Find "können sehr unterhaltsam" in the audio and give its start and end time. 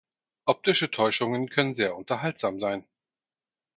1.49-2.59